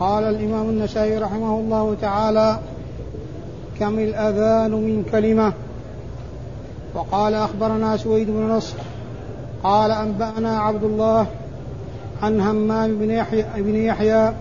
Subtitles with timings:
[0.00, 2.58] قال الإمام النسائي رحمه الله تعالى
[3.80, 5.52] كم الأذان من كلمة؟
[6.94, 8.76] وقال أخبرنا سويد بن نصر
[9.62, 11.26] قال أنبأنا عبد الله
[12.22, 14.32] عن همام بن يحيى بن يحيى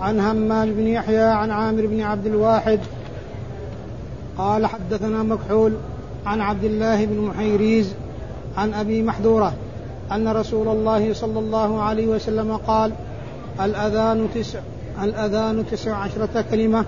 [0.00, 2.80] عن همام بن يحيى عن عامر بن عبد الواحد
[4.38, 5.72] قال حدثنا مكحول
[6.26, 7.94] عن عبد الله بن محيريز
[8.56, 9.52] عن أبي محذورة
[10.12, 12.92] أن رسول الله صلى الله عليه وسلم قال
[13.60, 14.60] الأذان تسع.
[15.02, 16.84] الأذان تسع عشرة كلمة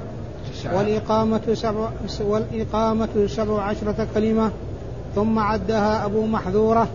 [0.74, 1.88] والإقامة سبع
[2.20, 4.50] والإقامة سبع عشرة كلمة
[5.14, 6.88] ثم عدها أبو محذورة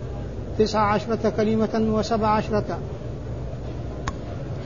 [0.59, 2.77] تسع عشرة كلمة وسبع عشرة.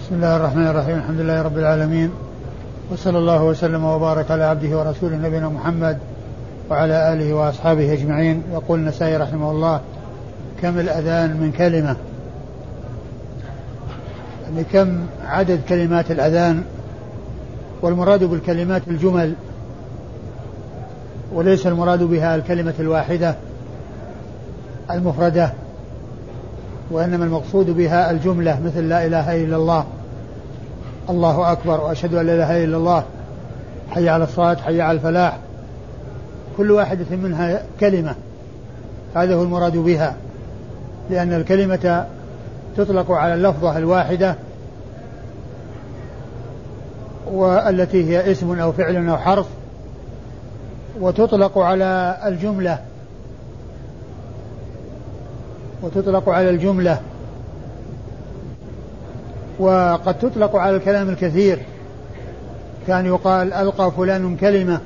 [0.01, 0.97] بسم الله الرحمن الرحيم.
[0.97, 2.11] الحمد لله رب العالمين.
[2.91, 5.97] وصلى الله وسلم وبارك على عبده ورسوله نبينا محمد
[6.69, 8.43] وعلى آله وأصحابه أجمعين.
[8.53, 9.81] يقول النسائي رحمه الله
[10.61, 11.95] كم الأذان من كلمة؟
[14.47, 16.63] يعني كم عدد كلمات الأذان
[17.81, 19.33] والمراد بالكلمات الجمل
[21.33, 23.35] وليس المراد بها الكلمة الواحدة
[24.91, 25.53] المفردة
[26.91, 29.85] وإنما المقصود بها الجملة مثل لا إله إلا الله
[31.09, 33.03] الله أكبر وأشهد أن لا إله إلا الله
[33.91, 35.37] حي على الصلاة حي على الفلاح.
[36.57, 38.15] كل واحدة منها كلمة
[39.15, 40.15] هذا هو المراد بها
[41.09, 42.05] لأن الكلمة
[42.77, 44.35] تطلق على اللفظة الواحدة
[47.33, 49.45] والتي هي اسم أو فعل أو حرف
[50.99, 52.79] وتطلق على الجملة.
[55.83, 57.01] وتطلق على الجملة.
[59.59, 61.59] وقد تطلق على الكلام الكثير.
[62.87, 64.79] كان يقال ألقى فلان كلمة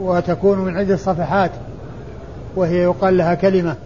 [0.00, 1.50] وتكون من عدة صفحات
[2.56, 3.76] وهي يقال لها كلمة.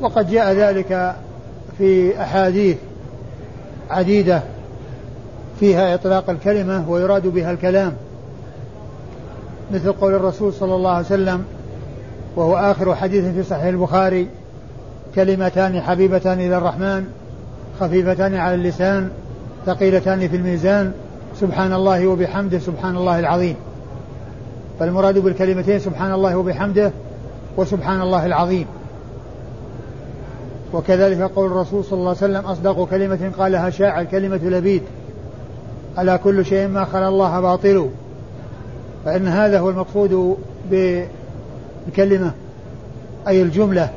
[0.00, 1.14] وقد جاء ذلك
[1.78, 2.76] في أحاديث
[3.90, 4.42] عديدة.
[5.60, 7.92] فيها إطلاق الكلمة ويراد بها الكلام.
[9.72, 11.44] مثل قول الرسول صلى الله عليه وسلم
[12.36, 14.28] وهو آخر حديث في صحيح البخاري
[15.14, 17.04] كلمتان حبيبتان إلى الرحمن
[17.80, 19.10] خفيفتان على اللسان
[19.66, 20.92] ثقيلتان في الميزان
[21.40, 23.56] سبحان الله وبحمده سبحان الله العظيم.
[24.80, 26.90] فالمراد بالكلمتين سبحان الله وبحمده
[27.56, 28.66] وسبحان الله العظيم.
[30.72, 34.82] وكذلك قول الرسول صلى الله عليه وسلم أصدق كلمة قالها شاعر كلمة لبيد.
[35.98, 37.90] ألا كل شيء ما خلا الله باطل
[39.04, 40.36] فإن هذا هو المقصود
[40.70, 42.32] بالكلمة
[43.28, 43.90] أي الجملة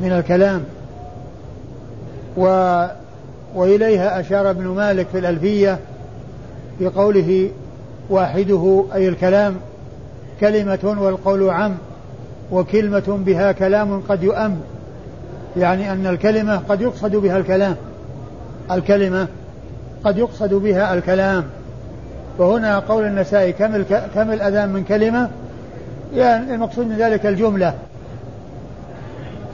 [0.00, 0.64] من الكلام.
[2.36, 2.46] و
[3.54, 5.78] وإليها أشار ابن مالك في الألفية
[6.78, 7.50] في قوله
[8.10, 9.56] واحدة أي الكلام
[10.40, 11.74] كلمة والقول عم
[12.52, 14.60] وكلمة بها كلام قد يؤم.
[15.56, 17.76] يعني أن الكلمة قد يقصد بها الكلام.
[18.70, 19.28] الكلمة
[20.04, 21.44] قد يقصد بها الكلام.
[22.38, 23.82] وهنا قول النسائي كم
[24.14, 25.30] كم الأذان من كلمة؟
[26.14, 27.74] يعني المقصود من ذلك الجملة.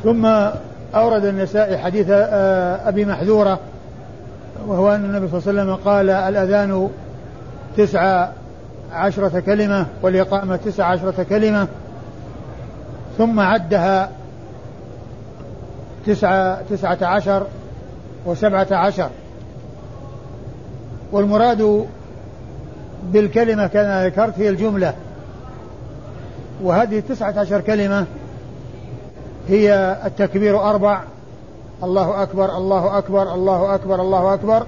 [0.04, 0.26] ثم
[0.94, 3.59] أورد النسائي حديث آه، أبي محذورة
[4.66, 6.88] وهو أن النبي صلى الله عليه وسلم قال الأذان
[7.76, 8.28] تسع
[8.92, 11.66] عشرة كلمة والإقامة تسع عشرة كلمة
[13.19, 14.10] ثم عدها
[16.06, 17.47] تسعة, تسعة عشر
[18.26, 19.10] وسبعة عشر.
[21.12, 21.86] والمراد
[23.02, 24.94] بالكلمة كما ذكرت هي الجملة.
[26.62, 28.06] وهذه التسعة عشر كلمة
[29.48, 31.00] هي التكبير أربع.
[31.82, 34.66] الله أكبر الله أكبر الله أكبر الله أكبر.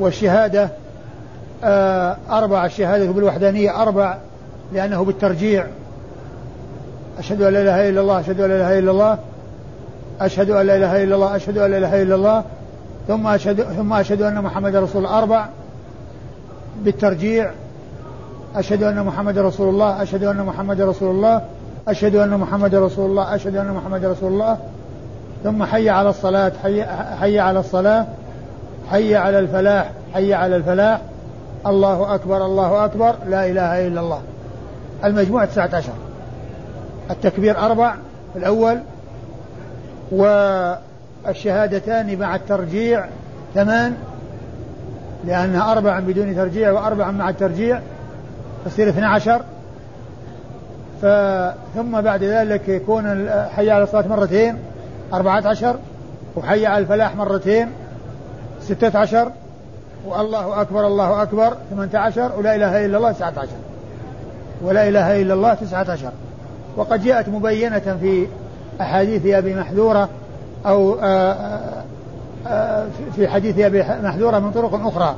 [0.00, 0.68] والشهادة
[1.64, 2.66] آه، أربع.
[2.66, 4.16] الشهادة بالوحدانية أربع
[4.72, 5.66] لأنه بالترجيع.
[7.18, 9.18] أشهد أن لا إله إلا الله أشهد أن لا إله إلا الله
[10.20, 12.44] أشهد أن لا إله إلا الله أشهد أن لا إله إلا الله.
[13.08, 15.46] ثم أشهد ثم أشهد أن محمد رسول أربع
[16.84, 17.50] بالترجيع.
[18.54, 21.42] أشهد أن محمد رسول الله أشهد أن محمد رسول الله
[21.88, 24.58] أشهد أن محمد رسول الله أشهد أن محمد رسول الله.
[25.44, 26.84] ثم حي على الصلاة حي,
[27.20, 28.06] حي على الصلاة
[28.90, 31.00] حي على الفلاح حي على الفلاح.
[31.66, 34.22] الله أكبر الله أكبر لا إله إلا الله.
[35.04, 35.92] المجموع تسعة عشر.
[37.10, 37.94] التكبير أربع
[38.36, 38.78] الأول
[41.26, 43.04] والشهادتان مع الترجيع
[43.54, 43.94] ثمان
[45.24, 47.80] لأنها أربع بدون ترجيع وأربع مع الترجيع
[48.64, 49.42] تصير اثنى عشر.
[51.74, 54.58] ثم بعد ذلك يكون حي على الصلاة مرتين
[55.14, 55.76] أربعة عشر
[56.36, 57.68] وحي على الفلاح مرتين
[58.60, 59.32] ستة عشر
[60.06, 63.56] والله أكبر الله أكبر ثمانية عشر ولا إله إلا الله تسعة عشر.
[64.62, 66.10] ولا إله إلا الله تسعة عشر.
[66.76, 68.26] وقد جاءت مبينة في
[68.80, 70.08] أحاديث أبي محذورة
[70.66, 71.82] أو آه، آآ
[72.46, 72.86] آه،
[73.16, 75.16] في حديث أبي محذورة من طرق أخرى.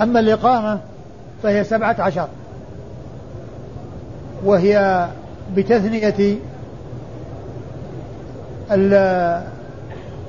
[0.00, 0.78] أما الإقامة
[1.42, 2.28] فهي سبعة عشر.
[4.44, 5.06] وهي
[5.56, 6.38] بتثنية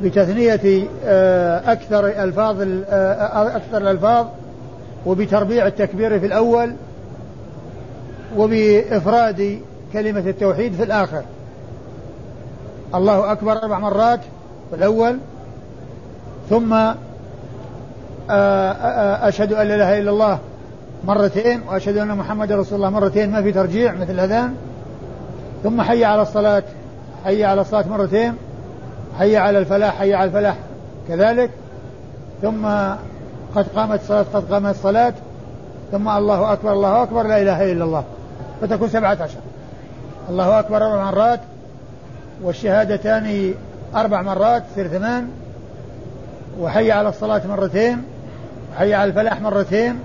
[0.01, 4.25] بتثنية آه، أكثر ألفاظ آه، أكثر الألفاظ
[5.05, 6.73] وبتربيع التكبير في الأول
[8.37, 9.59] وبإفراد
[9.93, 11.23] كلمة التوحيد في الآخر.
[12.95, 14.19] الله أكبر أربع مرات
[14.73, 15.17] الأول
[16.49, 16.73] ثم
[18.29, 20.39] آه، أشهد أن لا إله إلا الله
[21.03, 24.55] مرتين وأشهد أن محمد رسول الله مرتين ما في ترجيع مثل الأذان
[25.63, 26.63] ثم حي على الصلاة
[27.25, 28.35] حي على الصلاة مرتين
[29.19, 30.55] حي على الفلاح حي على الفلاح
[31.07, 31.49] كذلك.
[32.41, 32.65] ثم
[33.55, 35.13] قد قامت الصلاة قد قامت الصلاة.
[35.91, 38.03] ثم الله أكبر الله أكبر لا إله إلا الله.
[38.61, 39.39] فتكون سبعة عشر.
[40.29, 41.39] الله أكبر أربع مرات.
[42.41, 43.53] والشهادتان
[43.95, 45.27] أربع مرات تصير ثمان
[46.59, 48.03] وحي على الصلاة مرتين
[48.73, 49.99] وحي على الفلاح مرتين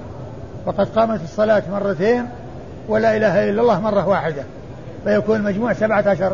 [0.66, 2.28] وقد قامت الصلاة مرتين
[2.88, 4.42] ولا إله إلا الله مرة واحدة.
[5.04, 6.32] فيكون المجموع سبعة عشر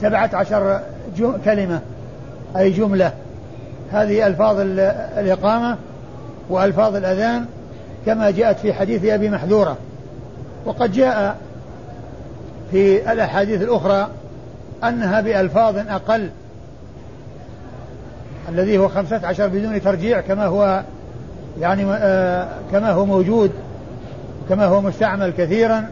[0.00, 0.80] سبعة عشر
[1.44, 1.80] كلمة
[2.56, 3.12] أي جملة.
[3.92, 4.56] هذه ألفاظ
[5.18, 5.76] الإقامة
[6.48, 7.46] وألفاظ الأذان
[8.06, 9.76] كما جاءت في حديث أبي محذورة.
[10.66, 11.36] وقد جاء
[12.70, 14.08] في الأحاديث الأخرى
[14.88, 16.30] أنها بألفاظ أقل.
[18.48, 20.82] الذي هو خمسة عشر بدون ترجيع كما هو
[21.60, 23.50] يعني آه كما هو موجود
[24.48, 25.84] كما هو مستعمل كثيرا.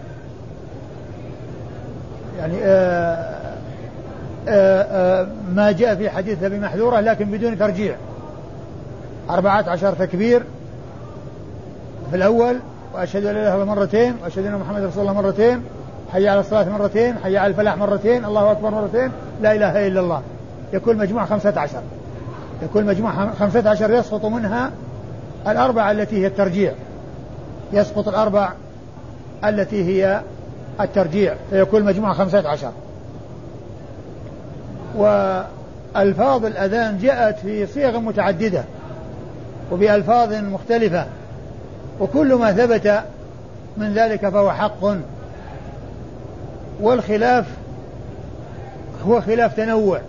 [2.39, 3.33] يعني آه
[4.49, 7.97] آه ما جاء في حديث أبي محذورة لكن بدون ترجيع.
[9.31, 10.43] أربعة عشر تكبير
[12.11, 12.57] في الأول
[12.95, 15.63] وأشهد أن لا إله إلا مرتين وأشهد أن محمد رسول الله مرتين.
[16.13, 19.11] حي على الصلاة مرتين حي على الفلاح مرتين الله أكبر مرتين
[19.43, 20.23] لا إله إلا الله.
[20.73, 21.83] يكون مجموع خمسة عشر.
[22.63, 24.71] يكون مجموع خمسة عشر يسقط منها
[25.49, 26.73] الأربعة التي هي الترجيع.
[27.73, 28.53] يسقط الأربع
[29.45, 30.21] التي هي
[30.81, 31.35] الترجيع.
[31.51, 32.73] فيكون مجموع خمسة عشر.
[34.97, 38.65] وألفاظ الأذان جاءت في صيغ متعددة
[39.73, 41.07] وبألفاظ مختلفة
[42.01, 43.03] وكل ما ثبت
[43.77, 44.85] من ذلك فهو حق.
[46.83, 47.45] والخلاف
[49.07, 50.01] هو خلاف تنوع.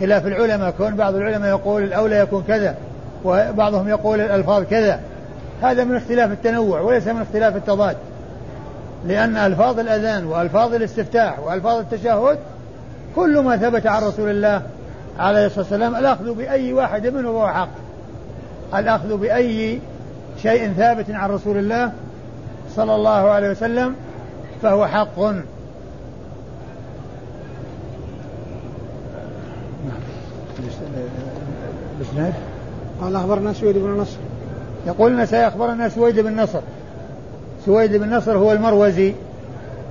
[0.00, 2.76] خلاف العلماء كون بعض العلماء يقول الأولى يكون كذا
[3.24, 5.00] وبعضهم يقول الألفاظ كذا.
[5.62, 7.96] هذا من اختلاف التنوع وليس من اختلاف التضاد.
[9.06, 12.38] لأن ألفاظ الأذان وألفاظ الاستفتاح وألفاظ التشهد
[13.16, 14.62] كل ما ثبت عن رسول الله
[15.18, 17.68] عليه الصلاة والسلام الأخذ بأي واحد منه فهو حق.
[18.74, 19.80] الأخذ بأي
[20.42, 21.92] شيء ثابت عن رسول الله
[22.76, 23.94] صلى الله عليه وسلم
[24.62, 25.18] فهو حق.
[32.00, 32.32] الاسناد
[33.00, 34.16] قال أخبرنا سويد بن نصر.
[34.86, 36.60] يقول النسائي اخبرنا سويد بن نصر.
[37.66, 39.14] سويد بن نصر هو المروزي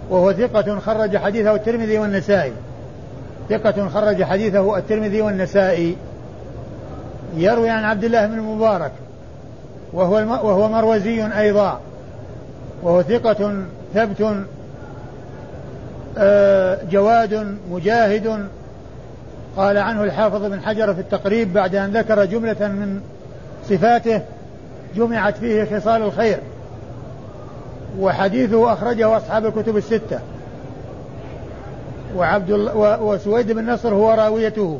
[0.10, 2.54] وهو ثقة خرج حديثه الترمذي والنسائي.
[3.50, 5.96] ثقة خرج حديثه الترمذي والنسائي.
[7.36, 8.92] يروي عن عبد الله بن المبارك
[9.94, 11.80] وهو وهو مروزي أيضا.
[12.84, 13.54] وهو ثقة
[13.94, 14.46] ثبت
[16.18, 18.48] آه، جواد مجاهد
[19.58, 23.02] قال عنه الحافظ بن حجر في التقريب بعد أن ذكر جملة من
[23.70, 24.22] صفاته
[24.96, 26.40] جمعت فيه خصال الخير
[28.00, 30.20] وحديثه أخرجه أصحاب الكتب الستة
[32.16, 32.52] وعبد
[33.02, 34.80] وسويد بن نصر هو راويته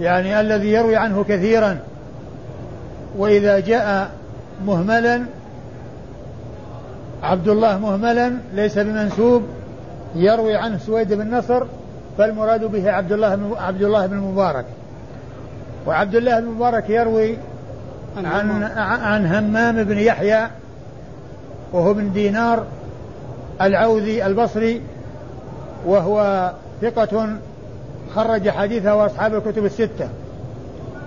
[0.00, 1.78] يعني الذي يروي عنه كثيرا
[3.16, 4.10] وإذا جاء
[4.66, 5.22] مهملا
[7.22, 9.42] عبد الله مهملا ليس بمنسوب
[10.16, 11.64] يروي عنه سويد بن نصر
[12.18, 14.64] فالمراد به عبد الله بن عبد الله بن المبارك.
[15.86, 17.36] وعبد الله بن المبارك يروي
[18.16, 18.62] عن
[19.02, 19.84] عن همام.
[19.84, 20.46] بن يحيى
[21.72, 22.64] وهو بن دينار
[23.60, 24.82] العوذي البصري
[25.86, 26.50] وهو
[26.82, 27.28] ثقة
[28.14, 30.08] خرج حديثه أصحاب الكتب الستة.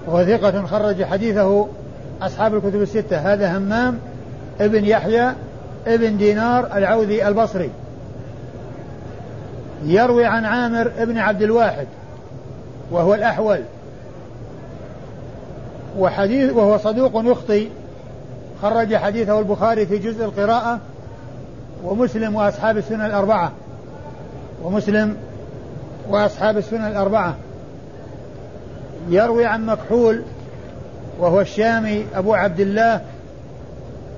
[0.07, 1.67] وهو ثقة خرج حديثه
[2.21, 3.17] أصحاب الكتب الستة.
[3.17, 3.99] هذا همام
[4.61, 5.31] ابن يحيى
[5.87, 7.69] ابن دينار العوذي البصري.
[9.83, 11.87] يروي عن عامر ابن عبد الواحد
[12.91, 13.61] وهو الأحول.
[15.97, 17.69] وحديث وهو صدوق يخطي
[18.61, 20.79] خرج حديثه البخاري في جزء القراءة
[21.83, 23.51] ومسلم وأصحاب السنن الأربعة.
[24.63, 25.17] ومسلم
[26.09, 27.35] وأصحاب السنن الأربعة.
[29.09, 30.21] يروي عن مكحول
[31.19, 33.01] وهو الشامي أبو عبد الله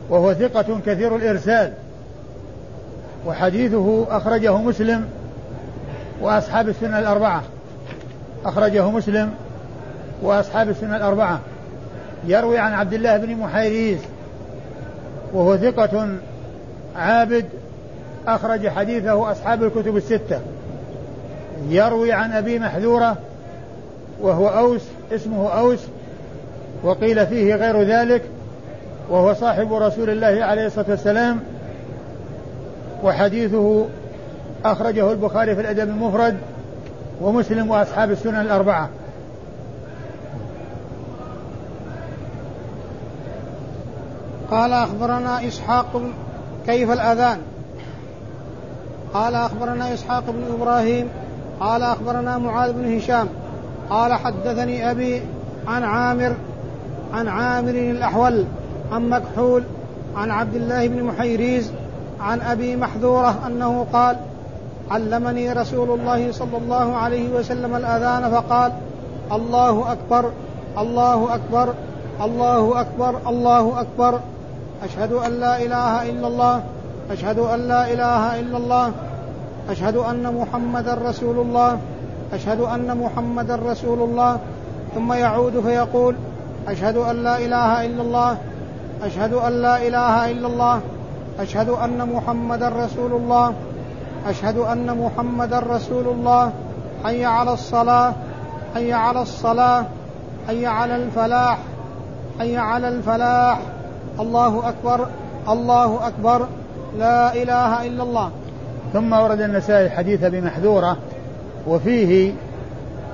[0.10, 1.74] وهو ثقة كثير الإرسال.
[3.26, 5.06] وحديثه أخرجه مسلم
[6.24, 7.44] وأصحاب السنة الأربعة.
[8.46, 9.34] أخرجه مسلم
[10.22, 11.40] وأصحاب السنة الأربعة.
[12.28, 14.00] يروي عن عبد الله بن محيريز
[15.34, 16.08] وهو ثقة
[16.96, 17.46] عابد
[18.28, 20.40] أخرج حديثه أصحاب الكتب الستة.
[21.70, 23.18] يروي عن أبي محذورة
[24.22, 25.80] وهو أوس اسمه أوس
[26.84, 28.22] وقيل فيه غير ذلك
[29.10, 31.40] وهو صاحب رسول الله عليه الصلاة والسلام
[33.04, 33.86] وحديثه
[34.66, 36.38] أخرجه البخاري في الأدب المفرد
[37.22, 38.90] ومسلم وأصحاب السنن الأربعة.
[44.52, 46.02] قال أخبرنا إسحاق
[46.66, 47.38] كيف الأذان؟
[49.14, 51.10] قال أخبرنا إسحاق بن إبراهيم
[51.60, 53.28] قال أخبرنا معاذ بن هشام
[53.90, 55.22] قال حدثني أبي
[55.68, 56.36] عن عامر
[57.14, 58.46] عن عامر الأحول
[58.92, 59.64] عن مكحول
[60.16, 61.72] عن عبد الله بن محيريز
[62.20, 64.16] عن أبي محذورة أنه قال
[64.92, 68.72] علمني رسول الله صلى الله عليه وسلم الأذان فقال
[69.32, 70.32] الله أكبر
[70.78, 71.74] الله أكبر
[72.22, 74.20] الله أكبر الله أكبر.
[74.84, 76.64] أشهد أن لا إله إلا الله
[77.12, 78.92] أشهد أن لا إله إلا الله
[79.70, 81.78] أشهد أن محمدا رسول الله
[82.34, 84.40] أشهد أن محمدا رسول الله.
[84.96, 86.16] ثم يعود فيقول
[86.68, 88.38] أشهد أن لا إله إلا الله
[89.04, 90.82] أشهد أن لا إله إلا الله
[91.40, 93.54] أشهد أن محمدا رسول الله.
[94.28, 96.52] أشهد أن محمدا رسول الله
[97.04, 98.14] حي على الصلاة
[98.76, 99.86] حي على الصلاة
[100.48, 101.58] حي على الفلاح
[102.40, 103.60] حي على الفلاح.
[104.20, 105.08] الله أكبر
[105.50, 106.48] الله أكبر.
[107.00, 108.32] لا إله إلا الله.
[108.94, 110.98] ثم ورد النسائي حديث أبي محذورة
[111.68, 112.34] وفيه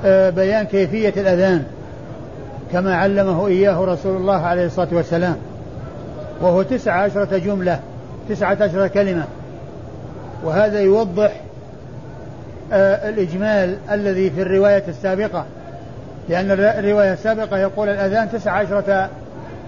[0.06, 1.64] آه، بيان كيفية الأذان
[2.72, 5.36] كما علمه إياه رسول الله عليه الصلاة والسلام.
[6.42, 7.80] وهو تسع عشرة جملة
[8.30, 9.24] تسعة عشرة كلمة.
[10.44, 11.42] وهذا يوضح
[12.74, 15.46] آه، الإجمال الذي في الرواية السابقة
[16.30, 19.10] لأن الرواية السابقة يقول الأذان تسع عشرة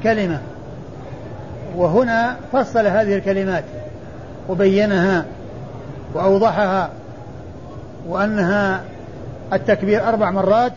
[0.03, 0.39] كلمة.
[1.75, 3.63] وهنا فصل هذه الكلمات
[4.49, 5.25] وبينها
[6.13, 6.89] وأوضحها
[8.07, 8.81] وأنها
[9.53, 10.73] التكبير أربع مرات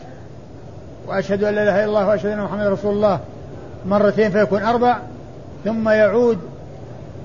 [1.07, 3.19] وأشهد أن لا إله إلا الله وأشهد أن محمدا رسول الله
[3.85, 4.97] مرتين فيكون أربع
[5.65, 6.39] ثم يعود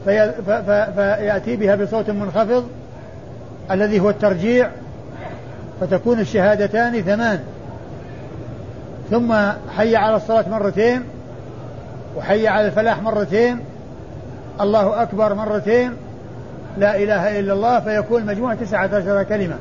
[0.04, 0.32] في
[0.94, 2.68] فيأتي بها بصوت منخفض
[3.70, 4.70] الذي هو الترجيع
[5.80, 7.40] فتكون الشهادتان ثمان.
[9.10, 9.34] ثم
[9.76, 11.02] حي على الصلاة مرتين
[12.16, 13.60] وحي على الفلاح مرتين
[14.60, 15.92] الله أكبر مرتين
[16.78, 19.56] لا إله إلا الله فيكون مجموع تسعة عشر كلمة.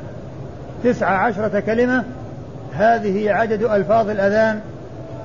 [0.83, 2.03] تسعة عشرة كلمة
[2.73, 4.59] هذه عدد ألفاظ الأذان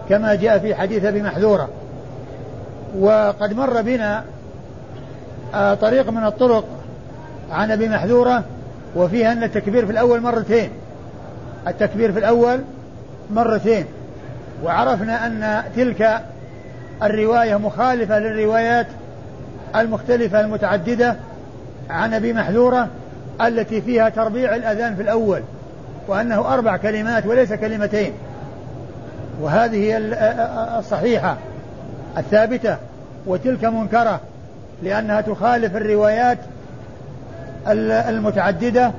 [0.09, 1.69] كما جاء في حديث أبي محذورة.
[2.99, 4.25] وقد مر بنا
[5.81, 6.65] طريق من الطرق
[7.51, 8.45] عن أبي محذورة
[8.97, 10.71] وفيها أن التكبير في الأول مرتين.
[11.69, 12.61] التكبير في الأول
[13.31, 13.87] مرتين.
[14.65, 16.21] وعرفنا أن تلك
[17.03, 18.87] الرواية مخالفة للروايات
[19.77, 21.17] المختلفة المتعددة
[21.91, 22.89] عن أبي محذورة
[23.41, 25.43] التي فيها تربيع الأذان في الأول
[26.09, 28.13] وأنه أربع كلمات وليس كلمتين.
[29.41, 29.99] وهذه هي
[30.79, 31.37] الصحيحة
[32.19, 32.77] الثابتة
[33.27, 34.21] وتلك منكرة.
[34.83, 36.39] لأنها تخالف الروايات
[38.09, 38.93] المتعددة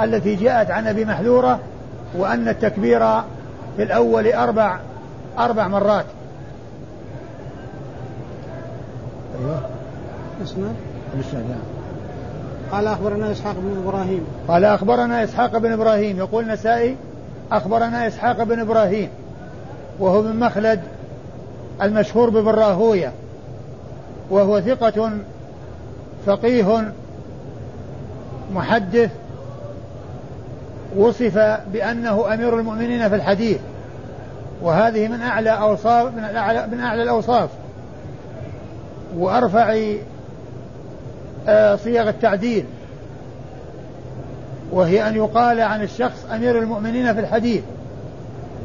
[0.00, 1.60] التي جاءت عن أبي محذورة
[2.14, 3.00] وأن التكبير
[3.76, 4.78] في الأول أربع
[5.38, 6.04] أربع مرات.
[9.40, 9.60] أيوه.
[10.44, 10.68] اسمع
[12.72, 14.26] قال أخبرنا إسحاق بن إبراهيم.
[14.48, 16.18] قال أخبرنا إسحاق بن إبراهيم.
[16.18, 16.96] يقول نسائي
[17.52, 19.08] أخبرنا إسحاق بن إبراهيم
[19.98, 20.80] وهو من مخلد
[21.82, 23.12] المشهور بابن راهوية
[24.30, 25.10] وهو ثقة
[26.26, 26.92] فقيه
[28.54, 29.10] محدث
[30.96, 31.38] وصف
[31.72, 33.58] بأنه أمير المؤمنين في الحديث
[34.62, 37.50] وهذه من أعلى أوصاف من أعلى من أعلى الأوصاف.
[39.16, 39.76] وأرفع
[41.48, 42.64] آه، صيغ التعديل.
[44.72, 47.62] وهي أن يقال عن الشخص أمير المؤمنين في الحديث.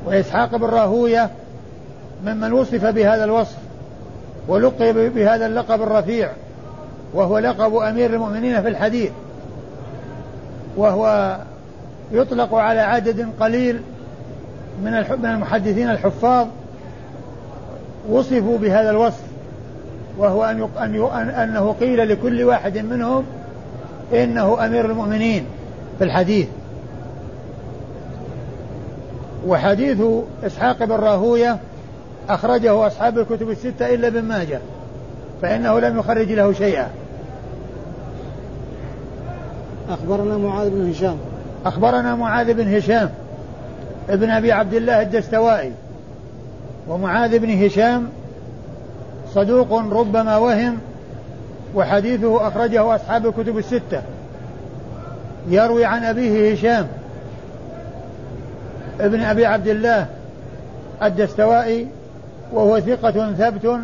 [0.05, 1.29] وإسحاق بن راهوية
[2.25, 3.57] ممن وصف بهذا الوصف.
[4.47, 6.31] ولقب بهذا اللقب الرفيع
[7.13, 9.11] وهو لقب أمير المؤمنين في الحديث
[10.77, 11.37] وهو
[12.11, 13.81] يطلق على عدد قليل
[14.83, 14.93] من
[15.25, 16.47] المحدثين الحفاظ
[18.09, 19.23] وصفوا بهذا الوصف
[20.17, 23.23] وهو أن أن أنه قيل لكل واحد منهم
[24.13, 25.45] إنه أمير المؤمنين
[25.97, 26.47] في الحديث.
[29.47, 30.01] وحديث
[30.43, 31.57] إسحاق بن راهوية
[32.29, 34.59] أخرجه أصحاب الكتب الستة إلا ابن ماجه
[35.41, 36.89] فإنه لم يخرج له شيئا.
[39.89, 41.17] أخبرنا معاذ بن هشام.
[41.65, 43.09] أخبرنا معاذ بن هشام
[44.09, 45.71] ابن أبي عبد الله الدستوائي.
[46.87, 48.09] ومعاذ بن هشام
[49.33, 50.77] صدوق ربما وهم
[51.75, 54.01] وحديثه أخرجه أصحاب الكتب الستة.
[55.49, 56.87] يروي عن أبيه هشام
[58.99, 60.07] ابن أبي عبد الله
[61.03, 61.87] الدستوائي
[62.55, 63.79] وهو ثقة ثبت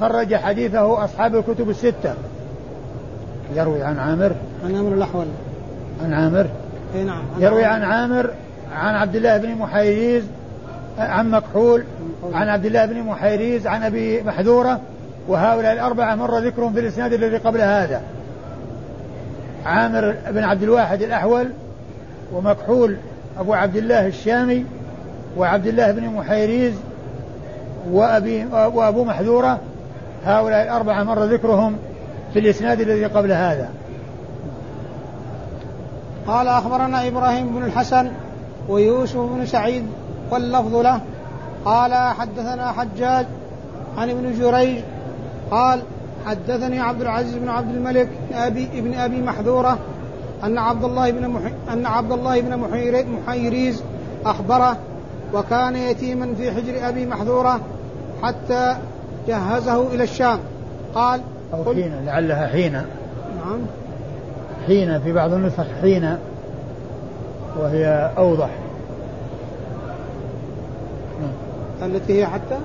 [0.00, 2.14] خرج حديثه أصحاب الكتب الستة.
[3.56, 4.32] يروي عن عامر.
[4.64, 5.26] عن عامر الأحول.
[6.04, 6.46] عن عامر.
[6.94, 8.30] أي نعم يروي عن عامر
[8.74, 10.24] عن عبد الله بن محيريز
[10.98, 11.84] عن مكحول.
[12.32, 14.80] عن عبد الله بن محيريز عن أبي محذورة
[15.28, 18.02] وهؤلاء الأربعة مر ذكرهم في الإسناد الذي قبل هذا.
[19.66, 21.48] عامر بن عبد الواحد الأحول
[22.32, 22.96] ومكحول
[23.38, 24.64] أبو عبد الله الشامي
[25.36, 26.74] وعبد الله بن محيريز
[27.90, 29.58] وأبي وأبو محذورة
[30.24, 31.76] هؤلاء الأربعة مر ذكرهم
[32.32, 33.70] في الإسناد الذي قبل هذا.
[36.26, 38.10] قال أخبرنا إبراهيم بن الحسن
[38.68, 39.86] ويوسف بن سعيد
[40.30, 41.00] واللفظ له.
[41.64, 43.26] قال حدثنا حجاج
[43.98, 44.82] عن ابن جريج
[45.50, 45.82] قال
[46.26, 49.78] حدثني عبد العزيز بن عبد الملك ابي ابن أبي محذورة
[50.44, 52.68] أن عبد الله بن محي أن عبد الله بن
[53.26, 53.82] محيريز
[54.26, 54.76] أخبره
[55.34, 57.60] وكان يتيما في حجر أبي محذورة
[58.22, 58.76] حتى
[59.28, 60.38] جهزه إلى الشام.
[60.94, 61.20] قال
[61.54, 62.72] أو حين لعلها حين.
[62.72, 63.60] نعم.
[64.66, 66.16] حين في بعض النسخ حين
[67.58, 68.50] وهي أوضح.
[71.20, 71.90] نعم.
[71.90, 72.58] التي هي حتى؟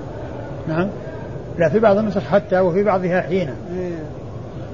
[0.68, 0.88] نعم.
[1.58, 3.50] لا في بعض النسخ حتى وفي بعضها حين.
[3.76, 3.98] إيه.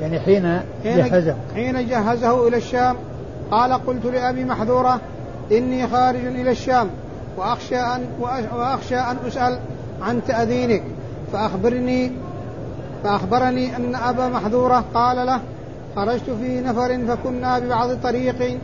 [0.00, 1.34] يعني حين جهزه.
[1.54, 2.96] حين جهزه إلى الشام
[3.50, 5.00] قال قلت لأبي محذورة
[5.52, 6.88] إني خارج إلى الشام.
[7.36, 8.06] وأخشى أن
[8.56, 9.58] وأخشى أن أسأل
[10.02, 10.82] عن تأذينك.
[11.32, 12.12] فأخبرني
[13.04, 15.40] فأخبرني أن أبا محذورة قال له
[15.96, 18.58] خرجت في نفر فكنا ببعض طريق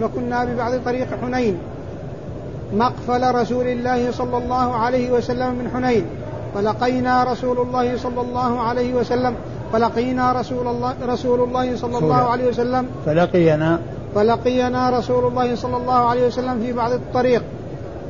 [0.00, 1.58] فكنا ببعض طريق حنين
[2.76, 6.06] مقفل رسول الله صلى الله عليه وسلم من حنين.
[6.54, 9.34] فلقينا رسول الله صلى الله عليه وسلم
[9.72, 13.78] فلقينا رسول الله رسول الله صلى الله عليه وسلم فلقينا.
[14.14, 17.42] فلقينا رسول الله صلى الله عليه وسلم في بعض الطريق.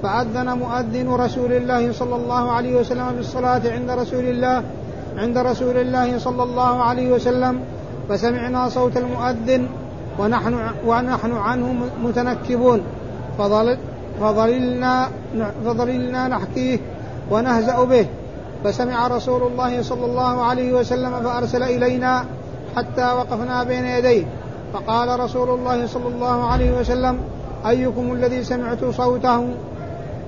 [0.03, 4.63] فأذن مؤذن رسول الله صلى الله عليه وسلم بالصلاة عند رسول الله
[5.17, 7.61] عند رسول الله صلى الله عليه وسلم
[8.09, 9.69] فسمعنا صوت المؤذن
[10.19, 10.55] ونحن
[10.87, 12.81] ونحن عنه متنكبون
[13.39, 13.77] فظل
[14.21, 15.09] فظللنا
[15.65, 16.79] فظللنا نحكيه
[17.31, 18.07] ونهزأ به
[18.65, 22.25] فسمع رسول الله صلى الله عليه وسلم فأرسل إلينا
[22.77, 24.25] حتى وقفنا بين يديه
[24.73, 27.19] فقال رسول الله صلى الله عليه وسلم
[27.67, 29.49] أيكم الذي سمعت صوته؟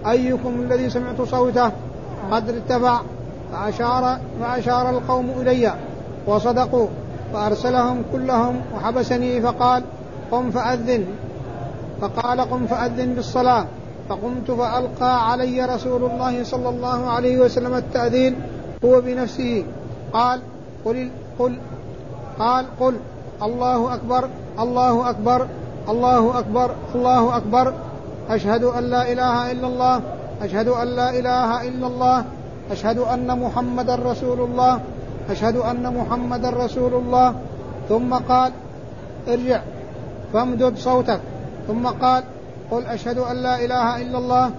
[0.06, 1.70] أيكم الذي سمعت صوته؟
[2.30, 3.00] قد ارتفع
[3.52, 5.74] فأشار فأشار القوم إلي
[6.26, 6.86] وصدقوا
[7.32, 9.82] فأرسلهم كلهم وحبسني فقال
[10.30, 11.04] قم فأذن.
[12.00, 13.66] فقال قم فأذن بالصلاة.
[14.08, 18.36] فقمت فألقى علي رسول الله صلى الله عليه وسلم التأذين
[18.84, 19.64] هو بنفسه.
[20.12, 20.40] قال
[20.84, 21.58] قل قل
[22.38, 22.94] قال قل
[23.42, 25.46] الله أكبر الله أكبر
[25.88, 27.74] الله أكبر الله أكبر.
[28.28, 30.00] أشهد أن لا إله إلا الله
[30.42, 32.24] أشهد أن لا إله إلا الله
[32.70, 34.80] أشهد أن محمدا رسول الله
[35.30, 37.34] أشهد أن محمدا رسول الله.
[37.88, 38.52] ثم قال
[39.28, 39.60] ارجع
[40.32, 41.20] فامدد صوتك.
[41.68, 42.22] ثم قال
[42.70, 44.50] قل أشهد أن لا إله إلا الله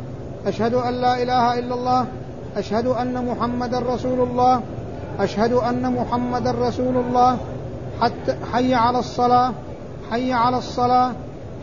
[0.47, 2.05] أشهد أن لا إله إلا الله
[2.57, 4.61] أشهد أن محمدا رسول الله
[5.19, 7.37] أشهد أن محمدا رسول الله.
[8.01, 9.51] حتى حي على الصلاة
[10.11, 11.11] حي على الصلاة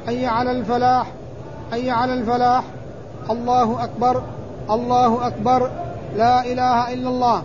[0.06, 1.06] حي على الفلاح
[1.70, 2.64] حي على الفلاح.
[3.30, 4.22] الله أكبر.
[4.70, 5.70] الله أكبر.
[6.16, 7.42] لا إله إلا الله.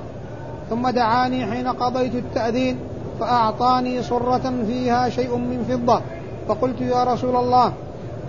[0.69, 2.77] ثم دعاني حين قضيت التأذين
[3.19, 6.01] فأعطاني صرة فيها شيء من فضة.
[6.47, 7.73] فقلت يا رسول الله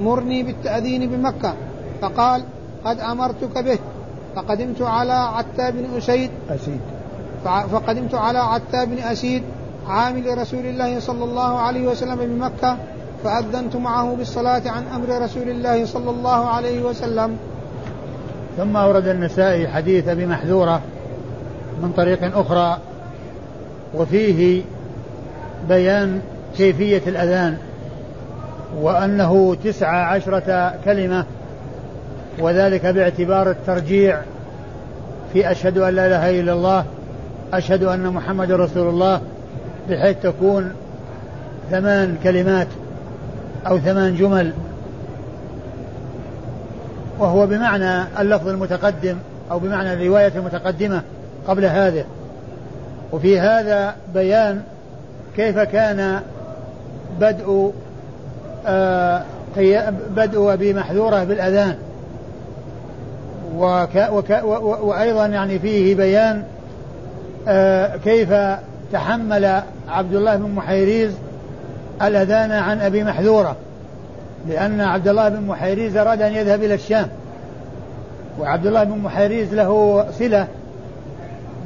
[0.00, 1.54] مرني بالتأذين بمكة.
[2.02, 2.44] فقال
[2.85, 3.78] قد أمرتك به.
[4.37, 6.30] فقدمت على عتاب بن أسيد.
[6.50, 6.80] أسيد.
[7.44, 9.42] فقدمت على عتاب بن أسيد
[9.88, 12.76] عامل رسول الله صلى الله عليه وسلم بمكة.
[13.24, 17.37] فأذنت معه بالصلاة عن أمر رسول الله صلى الله عليه وسلم.
[18.56, 20.80] ثم أورد النسائي حديث أبي محذورة
[21.82, 22.78] من طريق أخرى
[23.94, 24.62] وفيه
[25.68, 26.20] بيان
[26.56, 27.56] كيفية الأذان
[28.80, 31.24] وأنه تسعة عشرة كلمة
[32.38, 34.20] وذلك باعتبار الترجيع
[35.32, 36.84] في أشهد أن لا إله إلا الله
[37.52, 39.20] أشهد أن محمد رسول الله
[39.90, 40.72] بحيث تكون
[41.70, 42.66] ثمان كلمات.
[43.66, 44.53] أو ثمان جمل
[47.18, 49.16] وهو بمعنى اللفظ المتقدم
[49.50, 51.03] أو بمعنى الرواية المتقدمة
[51.48, 52.05] قبل هذا
[53.12, 54.62] وفي هذا بيان
[55.37, 56.20] كيف كان
[57.20, 57.72] بدء
[58.66, 59.22] آه
[60.16, 61.77] بدء أبي محذورة بالأذان.
[63.57, 64.31] وك وك
[64.83, 66.42] وأيضا يعني فيه بيان
[67.48, 68.35] آه كيف
[68.92, 71.12] تحمل عبد الله بن محيريز
[72.02, 73.57] الأذان عن أبي محذورة
[74.48, 77.09] لأن عبد الله بن محيريز أراد أن يذهب إلى الشام.
[78.40, 80.46] وعبد الله بن محيريز له صلة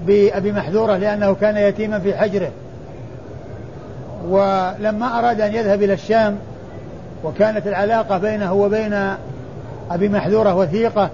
[0.06, 2.50] بأبي محذورة لأنه كان يتيما في حجره.
[4.28, 6.36] ولما أراد أن يذهب إلى الشام
[7.24, 9.14] وكانت العلاقة بينه وبين
[9.90, 11.10] أبي محذورة وثيقة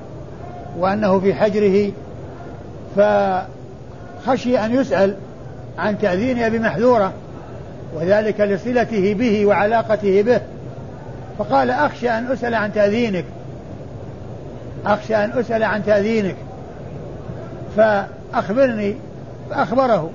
[0.78, 1.92] وأنه في حجره
[2.96, 5.16] فخشي أن يسأل
[5.78, 7.12] عن تأذين أبي محذورة.
[7.94, 10.40] وذلك لصلته به وعلاقته به.
[11.38, 13.24] فقال أخشى أن أسأل عن تأذينك.
[14.86, 16.36] أخشى أن أسأل عن تأذينك.
[17.76, 18.94] فأخبرني
[19.50, 20.10] فأخبره.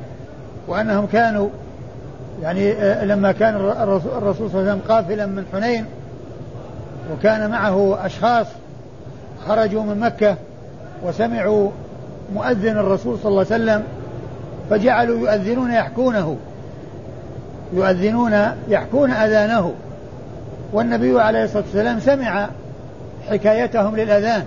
[0.68, 1.50] وأنهم كانوا
[2.42, 4.02] يعني آه، لما كان الرسول
[4.50, 5.86] صلى الله عليه وسلم قافلا من حنين
[7.14, 8.48] وكان معه أشخاص
[9.48, 10.36] خرجوا من مكة
[11.04, 11.70] وسمعوا
[12.34, 13.84] مؤذن الرسول صلى الله عليه وسلم
[14.70, 16.38] فجعلوا يؤذنون يحكونه.
[17.74, 18.34] يؤذنون
[18.68, 19.74] يحكون أذانه.
[20.74, 22.50] والنبي عليه الصلاة والسلام سمع
[23.30, 24.44] حكايتهم للأذان.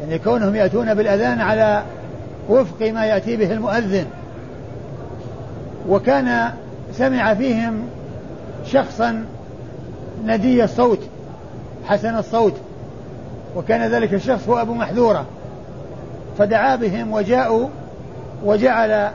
[0.00, 1.82] يعني كونهم يأتون بالأذان على
[2.48, 4.06] وفق ما يأتي به المؤذن.
[5.88, 6.50] وكان
[6.92, 7.82] سمع فيهم
[8.66, 9.24] شخصا
[10.24, 11.00] ندي الصوت
[11.86, 12.54] حسن الصوت.
[13.56, 15.24] وكان ذلك الشخص هو أبو محذورة.
[16.38, 17.68] فدعا بهم وجاءوا
[18.44, 19.10] وجعل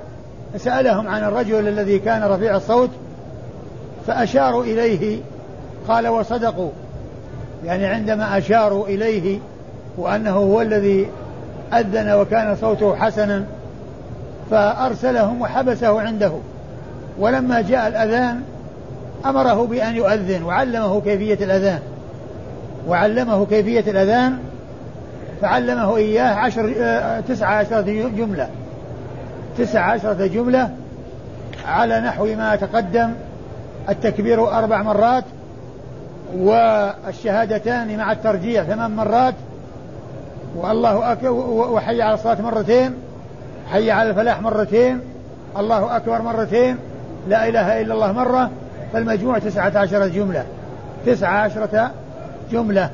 [0.58, 2.90] سألهم عن الرجل الذي كان رفيع الصوت
[4.08, 5.20] فأشاروا إليه
[5.88, 6.70] قال وصدقوا.
[7.66, 9.40] يعني عندما أشاروا إليه
[9.98, 11.08] وأنه هو الذي
[11.74, 13.44] أذن وكان صوته حسنا
[14.52, 16.32] فأرسلهم وحبسه عنده.
[17.20, 18.42] ولما جاء الأذان
[19.26, 21.80] أمره بأن يؤذن وعلمه كيفية الأذان.
[22.88, 24.38] وعلمه كيفية الأذان
[25.42, 27.82] فعلمه إياه عشر آه، تسعة عشرة
[28.18, 28.50] جملة.
[29.60, 30.70] تسعة عشرة جملة
[31.66, 33.14] على نحو ما تقدم
[33.90, 35.24] التكبير أربع مرات
[36.36, 39.34] والشهادتان مع الترجيع ثمان مرات
[40.56, 41.32] والله أكبر
[41.72, 42.94] وحي على الصلاة مرتين
[43.72, 45.00] حي على الفلاح مرتين
[45.58, 46.78] الله أكبر مرتين
[47.28, 48.50] لا إله إلا الله مرة
[48.94, 50.46] فالمجموع تسعة عشرة جملة
[51.06, 51.92] تسعة عشرة
[52.52, 52.90] جملة.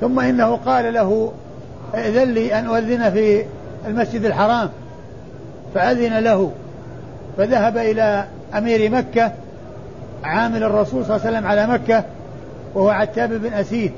[0.00, 1.32] ثم إنه قال له
[1.94, 3.44] ائذن لي أن أؤذن في
[3.86, 4.68] المسجد الحرام
[5.74, 6.52] فأذن له
[7.36, 9.32] فذهب إلى أمير مكة
[10.24, 12.04] عامل الرسول صلى الله عليه وسلم على مكة
[12.74, 13.92] وهو عتاب بن أسيد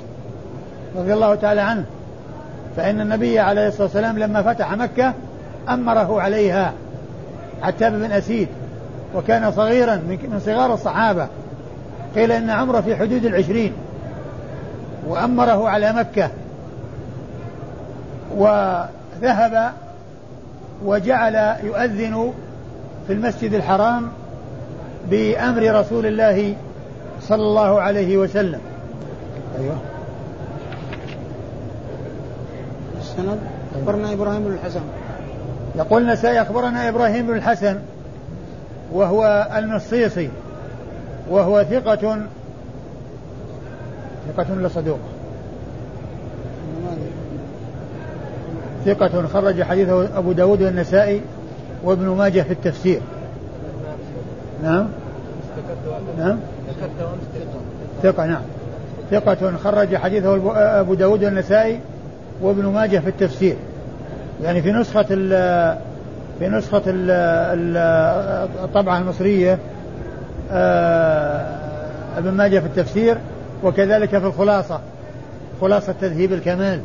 [0.97, 1.85] رضي الله تعالى عنه.
[2.77, 5.15] فإن النبي عليه الصلاة والسلام لما فتح مكة
[5.69, 6.73] أمره عليها.
[7.63, 8.49] عتاب بن أسيد.
[9.15, 11.29] وكان صغيرا من صغار الصحابة.
[12.15, 13.73] قيل إن عمره في حدود العشرين.
[15.07, 16.31] وأمره على مكة.
[19.25, 19.73] وذهب
[20.85, 22.33] وجعل يؤذن
[23.07, 24.09] في المسجد الحرام
[25.11, 26.55] بأمر رسول الله
[27.23, 28.61] صلى الله عليه وسلم.
[29.59, 29.77] أيوه.
[33.01, 33.39] السند؟
[33.75, 34.81] أخبرنا إبراهيم بن الحسن.
[35.77, 37.79] يقول النسائي أخبرنا إبراهيم بن الحسن
[38.93, 40.29] وهو المصيصي
[41.31, 42.19] وهو ثقة
[44.29, 44.69] ثقة ولا
[48.85, 51.21] ثقة خرج حديثه أبو داود والنسائي
[51.85, 53.01] وابن ماجه في التفسير.
[54.63, 54.89] نعم.
[56.19, 56.39] نعم.
[58.03, 58.43] ثقة نعم.
[59.11, 60.37] ثقة خرج حديثه
[60.81, 61.81] أبو داود والنسائي
[62.43, 63.57] وابن ماجه في التفسير.
[64.43, 65.79] يعني في نسخة ال
[66.39, 67.11] في نسخة ال
[68.65, 69.59] الطبعة المصرية
[70.53, 71.47] آه،
[72.19, 73.19] ابن ماجه في التفسير
[73.65, 74.81] وكذلك في الخلاصة
[75.61, 76.81] خلاصة تذهيب الكمال.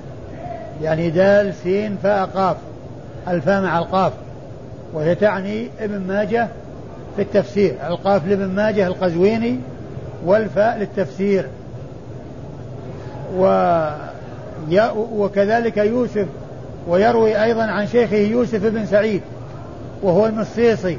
[0.84, 2.58] يعني دال سين فاء قاف.
[3.28, 4.14] الفاء مع القاف.
[4.94, 6.48] وهي تعني ابن ماجه
[7.16, 7.76] في التفسير.
[7.88, 9.60] القاف لابن ماجه القزويني
[10.26, 11.46] والفاء للتفسير.
[13.38, 13.90] و
[14.96, 16.26] وكذلك يوسف
[16.88, 19.22] ويروي أيضا عن شيخه يوسف بن سعيد
[20.04, 20.98] وهو المصيصي.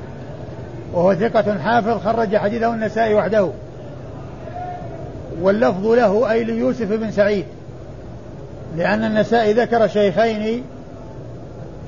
[0.93, 3.51] وهو ثقة حافظ خرج حديثه النسائي وحده.
[5.43, 7.45] واللفظ له أي ليوسف بن سعيد.
[8.77, 10.65] لأن النسائي ذكر شيخين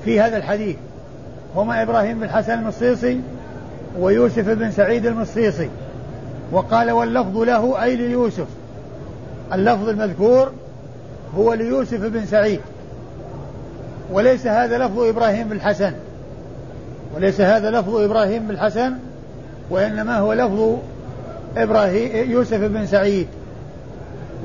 [0.05, 0.75] في هذا الحديث.
[1.55, 3.19] هما إبراهيم بن حسن المصيصي
[3.99, 5.69] ويوسف بن سعيد المصيصي.
[6.51, 8.47] وقال واللفظ له أي ليوسف.
[9.53, 10.51] اللفظ المذكور
[11.37, 12.59] هو ليوسف بن سعيد.
[14.11, 15.93] وليس هذا لفظ إبراهيم بن الحسن
[17.15, 18.93] وليس هذا لفظ إبراهيم بن الحسن
[19.69, 20.77] وإنما هو لفظ
[21.57, 23.27] إبراهيم يوسف بن سعيد.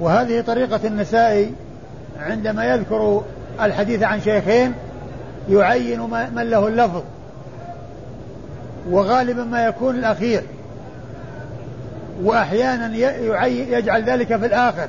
[0.00, 1.52] وهذه طريقة النسائي
[2.20, 3.22] عندما يذكر
[3.60, 4.72] الحديث عن شيخين
[5.50, 6.00] يعين
[6.34, 7.02] من له اللفظ
[8.90, 10.42] وغالبا ما يكون الأخير.
[12.24, 12.96] وأحيانا
[13.46, 14.88] يجعل ذلك في الآخر.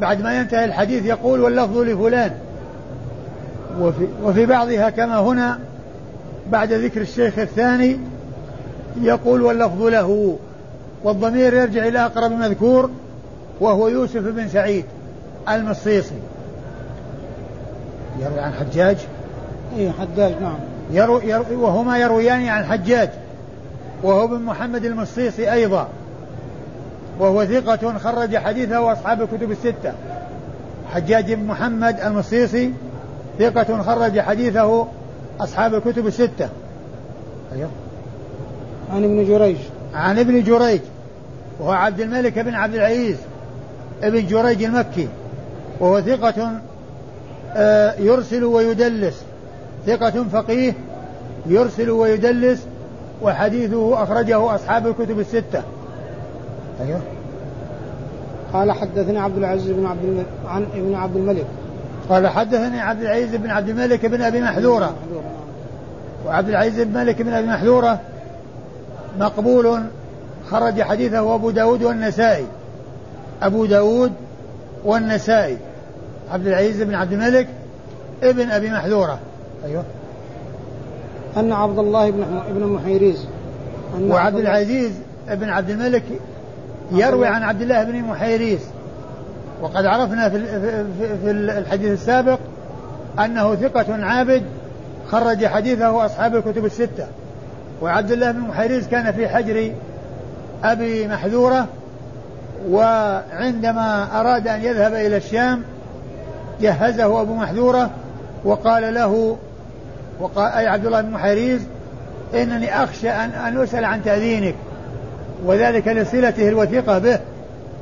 [0.00, 2.32] بعد ما ينتهي الحديث يقول واللفظ لفلان.
[3.80, 5.58] وفي, وفي بعضها كما هنا
[6.50, 7.98] بعد ذكر الشيخ الثاني
[9.02, 10.38] يقول واللفظ له.
[11.04, 12.90] والضمير يرجع إلى أقرب مذكور
[13.60, 14.84] وهو يوسف بن سعيد.
[15.54, 16.14] المصيصي.
[18.20, 18.96] يروي عن حجاج؟
[19.76, 20.58] اي حجاج نعم.
[20.90, 23.10] يروي, يروي وهما يرويان عن حجاج.
[24.02, 25.88] وهو بن محمد المصيصي أيضا.
[27.18, 29.92] وهو ثقة خرج حديثه وأصحاب الكتب الستة.
[30.92, 32.72] حجاج بن محمد المصيصي
[33.38, 34.86] ثقة خرج حديثه
[35.40, 36.48] أصحاب الكتب الستة.
[37.52, 37.70] أيوه.
[38.92, 39.56] عن ابن جريج.
[39.94, 40.80] عن ابن جريج.
[41.60, 43.16] وهو عبد الملك بن عبد العزيز.
[44.02, 45.08] ابن جريج المكي.
[45.80, 46.60] وهو ثقة
[47.56, 49.22] آه، يرسل ويدلس.
[49.86, 50.72] ثقة فقيه
[51.46, 52.66] يرسل ويدلس
[53.22, 55.62] وحديثه أخرجه أصحاب الكتب الستة.
[56.80, 57.00] أيوه.
[58.52, 61.46] قال حدثني عبد العزيز بن عبد الملك عن ابن عبد الملك.
[62.08, 64.94] قال حدثني عبد العزيز بن عبد الملك بن أبي محذورة.
[66.26, 68.00] وعبد العزيز بن مالك بن أبي محذورة
[69.18, 69.82] مقبول
[70.50, 72.46] خرج حديثه أبو داود والنسائي.
[73.42, 74.12] أبو داود
[74.84, 75.56] والنسائي.
[76.32, 77.48] عبد العزيز بن عبد الملك
[78.22, 79.18] ابن أبي محذورة.
[79.64, 79.84] أيوه.
[81.36, 83.26] أن عبد الله بن ابن محيريز.
[84.00, 84.92] وعبد العزيز
[85.28, 86.02] بن عبد الملك
[86.92, 88.60] يروي عن عبد الله بن محيريز.
[89.62, 90.46] وقد عرفنا في
[91.22, 92.38] في الحديث السابق
[93.18, 94.42] أنه ثقة عابد
[95.08, 97.06] خرج حديثه أصحاب الكتب الستة.
[97.82, 99.72] وعبد الله بن محيريز كان في حجر
[100.64, 101.66] أبي محذورة
[102.70, 105.62] وعندما أراد أن يذهب إلى الشام
[106.60, 107.90] جهزه أبو محذورة
[108.44, 109.36] وقال له
[110.20, 111.62] وقال أي عبد الله بن محيريز
[112.34, 114.54] إنني أخشى أن أن أسأل عن تأذينك
[115.44, 117.18] وذلك لصلته الوثيقة به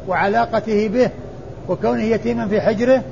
[0.09, 1.11] وعلاقته به
[1.69, 3.03] وكونه يتيما في حجره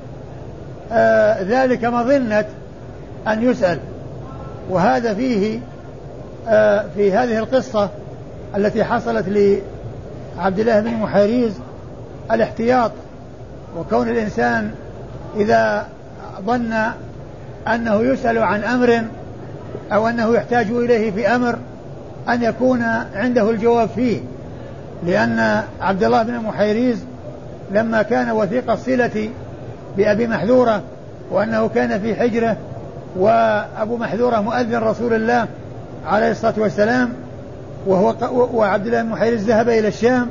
[0.92, 2.44] آه ذلك مظنة
[3.28, 3.78] أن يسأل.
[4.70, 5.60] وهذا فيه
[6.48, 7.88] آه في هذه القصة
[8.56, 11.52] التي حصلت لعبد الله بن محاريز
[12.32, 12.90] الاحتياط
[13.78, 14.70] وكون الإنسان
[15.36, 15.86] إذا
[16.46, 16.74] ظن
[17.68, 19.02] أنه يسأل عن أمر
[19.92, 21.58] أو أنه يحتاج إليه في أمر
[22.28, 22.82] أن يكون
[23.14, 24.20] عنده الجواب فيه.
[25.06, 27.04] لأن عبد الله بن محيريز
[27.72, 29.30] لما كان وثيق الصلة
[29.96, 30.82] بأبي محذورة
[31.30, 32.56] وأنه كان في حجرة
[33.16, 35.46] وأبو محذورة مؤذن رسول الله
[36.06, 37.12] عليه الصلاة والسلام
[37.86, 38.14] وهو
[38.54, 40.26] وعبد الله بن محيريز ذهب إلى الشام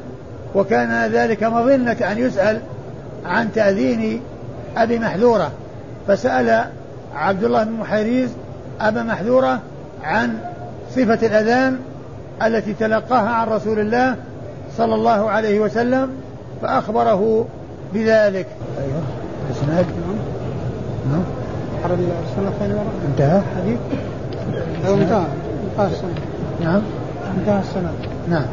[0.55, 2.59] وكان ذلك مظنة أن يسأل
[3.25, 4.21] عن تأذين
[4.77, 5.51] أبي محذورة
[6.07, 6.65] فسأل
[7.15, 8.29] عبد الله بن محيريز
[8.81, 9.59] أبا محذورة
[10.03, 10.37] عن
[10.91, 11.79] صفة الأذان
[12.43, 14.15] التي تلقاها عن رسول الله
[14.77, 16.09] صلى الله عليه وسلم
[16.61, 17.45] فأخبره
[17.93, 18.47] بذلك.
[18.79, 19.01] أيوه
[19.49, 20.17] الإسناد نعم.
[21.11, 21.23] نعم.
[21.83, 23.41] عرض السنة الثانية انتهى.
[23.57, 23.79] حديث.
[24.87, 25.25] أو انتهى.
[25.71, 26.15] انتهى السنة.
[26.61, 26.81] نعم.
[27.37, 27.91] انتهى السنة.
[28.29, 28.45] نعم.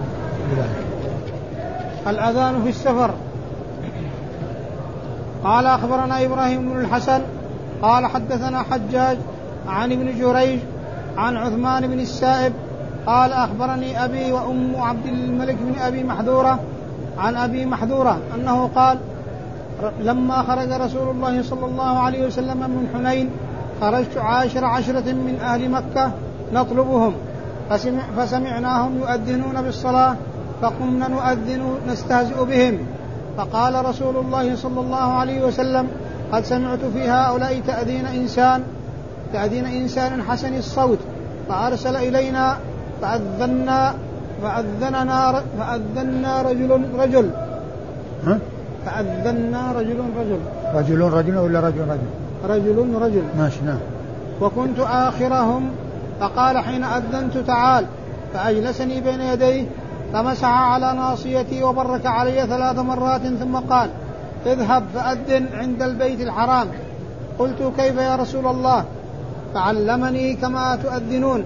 [2.06, 3.10] الأذان في السفر.
[5.44, 7.20] قال أخبرنا إبراهيم بن الحسن
[7.82, 9.18] قال حدثنا حجاج
[9.68, 10.58] عن ابن جريج
[11.16, 12.52] عن عثمان بن السائب
[13.06, 16.60] قال أخبرني أبي وأم عبد الملك بن أبي محذورة
[17.18, 18.98] عن أبي محذورة أنه قال
[20.00, 23.30] لما خرج رسول الله صلى الله عليه وسلم من حنين
[23.80, 26.12] خرجت عاشر عشرة من أهل مكة
[26.52, 27.14] نطلبهم
[27.70, 30.16] فسمع فسمعناهم يؤذنون بالصلاة
[30.62, 32.78] فقمنا نؤذن نستهزئ بهم.
[33.36, 35.86] فقال رسول الله صلى الله عليه وسلم
[36.32, 38.62] قد سمعت في هؤلاء تأذين إنسان
[39.32, 40.98] تأذين إنسان حسن الصوت
[41.48, 42.56] فأرسل إلينا
[43.02, 43.94] فأذنا
[44.42, 47.30] فأذننا فأذنا رجل رجل
[48.26, 48.38] ها؟
[48.86, 50.38] فأذنا رجل رجل
[50.74, 52.08] رجل رجل ولا رجل رجل؟
[52.44, 53.78] رجل رجل ماشي نعم
[54.40, 55.70] وكنت آخرهم
[56.20, 57.86] فقال حين أذنت تعال
[58.34, 59.64] فأجلسني بين يديه
[60.12, 63.90] فمسح على ناصيتي وبرك علي ثلاث مرات ثم قال
[64.46, 66.68] اذهب فأذن عند البيت الحرام.
[67.38, 68.84] قلت كيف يا رسول الله؟
[69.54, 71.44] فعلمني كما تؤذنون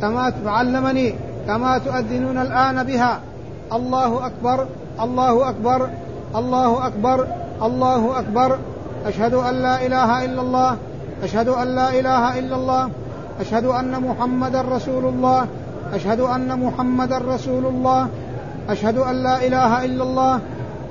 [0.00, 1.14] كما تعلمني
[1.46, 3.20] كما تؤذنون الآن بها.
[3.72, 4.66] الله أكبر
[5.00, 5.88] الله أكبر
[6.36, 7.26] الله أكبر
[7.62, 8.58] الله أكبر.
[9.06, 10.76] أشهد أن لا إله إلا الله
[11.22, 12.90] أشهد أن لا إله إلا الله
[13.40, 15.46] أشهد أن محمدا رسول الله.
[15.92, 18.08] أشهد أن محمدا رسول الله.
[18.68, 20.40] أشهد أن لا إله إلا الله.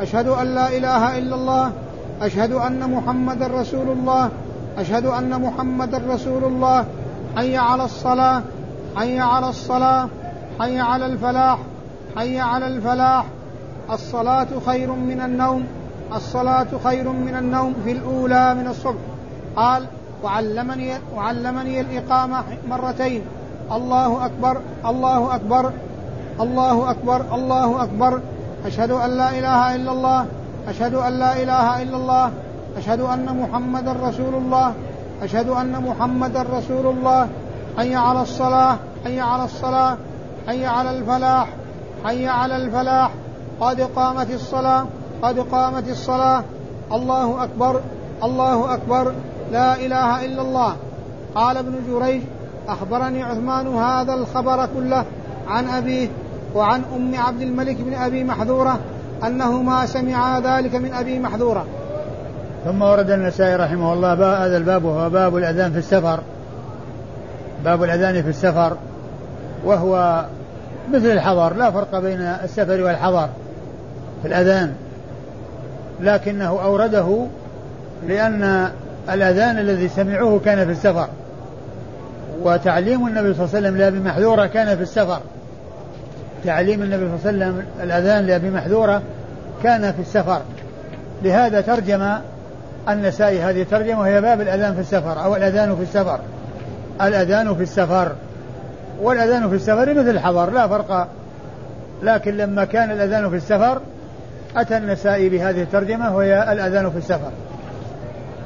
[0.01, 1.71] أشهد أن لا إله إلا الله.
[2.21, 4.29] أشهد أن محمدا رسول الله.
[4.77, 6.85] أشهد أن محمدا رسول الله.
[7.35, 8.41] حي على الصلاة.
[8.95, 10.09] حي على الصلاة.
[10.59, 11.59] حي على الفلاح.
[12.17, 13.25] حي على الفلاح.
[13.91, 15.63] الصلاة خير من النوم.
[16.15, 19.01] الصلاة خير من النوم في الأولى من الصبح.
[19.55, 19.85] قال
[20.23, 23.21] وعلمني وعلمني الإقامة مرتين.
[23.71, 25.71] الله أكبر الله أكبر
[26.39, 28.21] الله أكبر الله أكبر.
[28.65, 30.25] أشهد أن لا إله إلا الله
[30.67, 32.31] أشهد أن لا إله إلا الله
[32.77, 34.73] أشهد أن محمدا رسول الله
[35.21, 37.27] أشهد أن محمدا رسول الله.
[37.77, 39.97] حي على الصلاة حي على الصلاة
[40.47, 41.47] حي على الفلاح
[42.05, 43.11] حي على الفلاح.
[43.61, 44.85] قد قامت الصلاة
[45.21, 46.43] قد قامت الصلاة.
[46.91, 47.81] الله أكبر
[48.23, 49.13] الله أكبر.
[49.51, 50.75] لا إله إلا الله.
[51.35, 52.21] قال ابن جريج
[52.67, 55.05] أخبرني عثمان هذا الخبر كله
[55.47, 56.07] عن أبيه
[56.55, 58.79] وعن أم عبد الملك بن أبي محذورة
[59.27, 61.65] أنهما سمعا ذلك من أبي محذورة.
[62.65, 64.13] ثم ورد النسائي رحمه الله
[64.45, 66.19] هذا الباب وهو باب الأذان في السفر.
[67.65, 68.77] باب الأذان في السفر.
[69.65, 70.25] وهو
[70.93, 73.29] مثل الحضر لا فرق بين السفر والحضر
[74.21, 74.73] في الأذان.
[75.99, 77.25] لكنه أورده
[78.07, 78.69] لأن
[79.11, 81.07] الأذان الذي سمعوه كان في السفر.
[82.43, 85.19] وتعليم النبي صلى الله عليه وسلم لأبي محذورة كان في السفر.
[86.45, 89.01] تعليم النبي صلى الله عليه وسلم الأذان لأبي محذورة
[89.63, 90.41] كان في السفر.
[91.23, 92.17] لهذا ترجم
[92.89, 96.19] النسائي هذه الترجمة وهي باب الأذان في السفر أو الأذان في السفر.
[97.01, 98.11] الأذان في السفر.
[99.01, 101.07] والأذان في السفر مثل الحضر لا فرق.
[102.03, 103.81] لكن لما كان الأذان في السفر
[104.55, 107.31] أتى النسائي بهذه الترجمة وهي الأذان في السفر.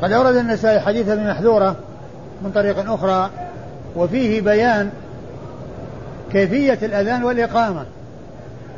[0.01, 1.75] قد أورد النسائي حديث ابن محذورة
[2.41, 3.29] من طريق أخرى
[3.95, 4.89] وفيه بيان
[6.31, 7.85] كيفية الأذان والإقامة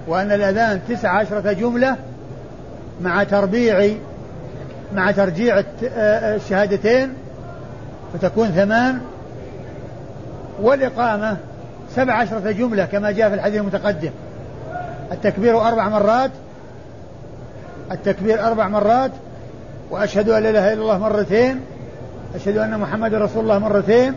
[0.08, 1.96] وأن الأذان تسع عشرة جملة
[3.02, 3.92] مع تربيع
[4.94, 7.14] مع ترجيع الشهادتين
[8.14, 9.00] فتكون ثمان.
[10.62, 11.38] والإقامة
[11.96, 14.12] سبع عشرة جملة كما جاء في الحديث المتقدم.
[15.12, 16.32] التكبير أربع مرات
[17.92, 19.12] التكبير أربع مرات
[19.92, 21.60] وأشهد أن لا إله إلا الله مرتين
[22.36, 24.14] أشهد أن محمد رسول الله مرتين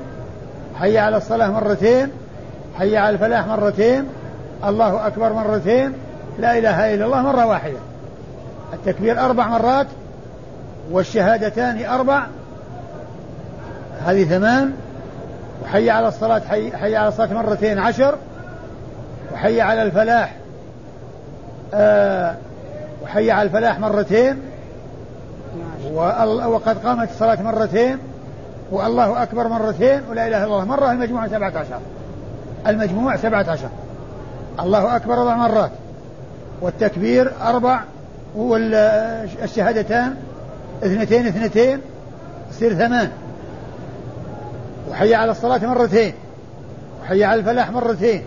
[0.80, 2.10] حي على الصلاة مرتين
[2.78, 4.04] حي على الفلاح مرتين
[4.64, 5.92] الله أكبر مرتين
[6.38, 7.78] لا إله إلا الله مرة واحدة.
[8.72, 9.86] التكبير أربع مرات
[10.90, 12.26] والشهادتان أربع
[14.06, 14.72] هذه ثمان
[15.62, 18.14] وحي على الصلاة حي, حي على الصلاة مرتين عشر
[19.32, 20.36] وحي على الفلاح
[21.74, 22.34] آه
[23.02, 24.42] وحي على الفلاح مرتين
[26.46, 27.98] وقد قامت الصلاة مرتين
[28.72, 30.64] والله أكبر مرتين ولا إله إلا الله.
[30.64, 31.78] مرة المجموع سبعة عشر.
[32.66, 33.68] المجموع سبعة عشر.
[34.60, 35.70] الله أكبر أربع مرات.
[36.60, 37.80] والتكبير أربع
[38.36, 40.16] والشهادتان
[40.82, 41.80] اثنتين اثنتين
[42.50, 43.10] يصير ثمان.
[44.90, 46.14] وحي على الصلاة مرتين.
[47.02, 48.22] وحي على الفلاح مرتين.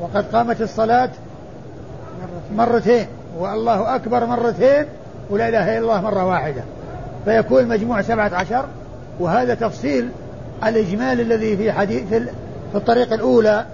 [0.00, 1.10] وقد قامت الصلاة
[2.56, 3.06] مرتين.
[3.38, 4.84] والله أكبر مرتين
[5.30, 6.62] ولا إله إلا الله مرة واحدة.
[7.24, 8.64] فيكون المجموع سبعة عشر.
[9.22, 10.08] وهذا تفصيل
[10.64, 12.08] الإجمال الذي في حديث
[12.72, 13.64] في الطريقة الأولى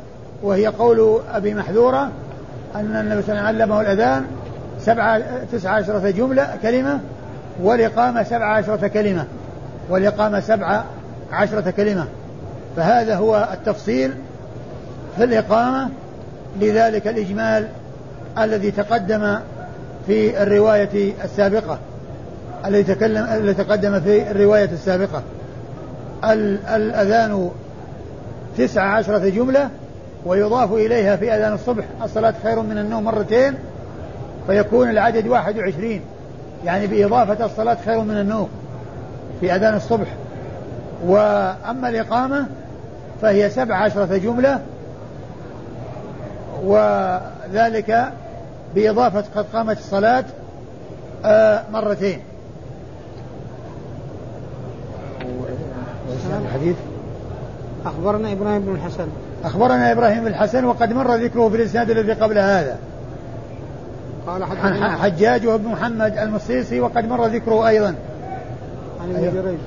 [0.42, 2.10] وهي قول أبي محذورة
[2.74, 4.24] أن النبي صلى الله عليه وسلم علمه الأذان
[4.80, 7.00] سبعة تسعة عشرة جملة كلمة
[7.62, 9.24] والإقامة سبعة عشرة كلمة
[9.90, 10.84] والإقامة سبعة
[11.32, 12.06] عشرة كلمة.
[12.76, 14.14] فهذا هو التفصيل
[15.16, 15.88] في الإقامة.
[16.60, 17.68] لذلك الإجمال
[18.38, 19.38] الذي تقدم
[20.06, 21.78] في الرواية السابقة
[22.66, 25.22] الذي تكلم الذي تقدم في الرواية السابقة.
[26.24, 27.50] الأذان
[28.58, 29.70] تسعة عشرة جملة
[30.26, 31.84] ويضاف إليها في أذان الصبح.
[32.04, 33.54] الصلاة خير من النوم مرتين
[34.46, 36.00] فيكون العدد واحد وعشرين.
[36.64, 38.48] يعني بإضافة الصلاة خير من النوم
[39.40, 40.08] في أذان الصبح.
[41.06, 42.46] وأما الإقامة
[43.22, 44.60] فهي سبع عشرة جملة
[46.64, 48.12] وذلك
[48.74, 50.24] بإضافة قد قامت الصلاة
[51.24, 51.62] آه،
[56.28, 56.76] مرتين الحديث؟
[57.86, 59.08] أخبرنا إبراهيم بن الحسن.
[59.44, 62.78] أخبرنا إبراهيم بن الحسن وقد مر ذكره في الإسناد الذي قبل هذا.
[64.26, 64.44] قال
[64.98, 67.94] حجاج وابن محمد المصيصي وقد مر ذكره أيضا.
[69.00, 69.34] عن ابن أيوه.
[69.34, 69.58] جريج.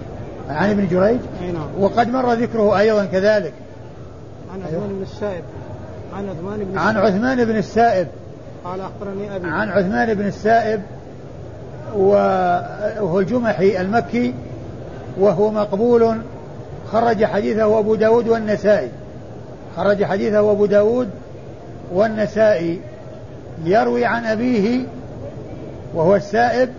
[0.50, 1.20] عن ابن جريج؟
[1.54, 1.68] نعم.
[1.80, 3.54] وقد مر ذكره أيضا كذلك.
[4.54, 5.44] عن عثمان بن السائب.
[6.18, 8.08] عن عثمان بن عن عثمان بن السائب.
[8.64, 9.48] قال أخبرني أبي.
[9.48, 10.82] عن عثمان بن السائب
[11.96, 14.34] وهو الجمحي المكي
[15.20, 16.18] وهو مقبول
[16.92, 18.90] خرج حديثه أبو داود والنسائي.
[19.78, 21.10] خرج حديثه أبو داود
[21.94, 22.80] والنسائي.
[23.66, 24.86] يروي عن أبيه
[25.96, 26.70] وهو السائب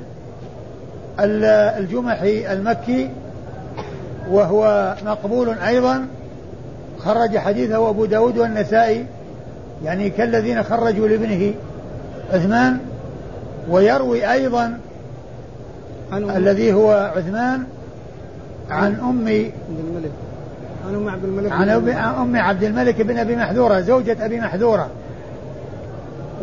[1.78, 3.10] الجمحي المكي
[4.30, 6.06] وهو مقبول أيضا.
[6.98, 9.06] خرج حديثه أبو داود والنسائي.
[9.84, 11.54] يعني كالذين خرجوا لابنه
[12.32, 12.78] عثمان.
[13.70, 14.78] ويروي أيضا
[16.12, 17.64] الذي هو عثمان
[18.70, 20.12] عن أم الملك.
[20.88, 24.90] عن أم عبد الملك عن أم عبد الملك بن أبي محذورة زوجة أبي محذورة.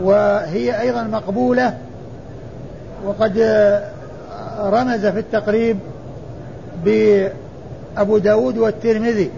[0.02, 1.78] وهي أيضا مقبولة
[3.06, 3.38] وقد
[4.60, 5.78] رمز في التقريب
[6.86, 9.32] بأبو داود والترمذي.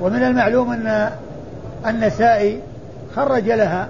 [0.00, 1.10] ومن المعلوم أن
[1.86, 2.60] النسائي
[3.16, 3.88] خرج لها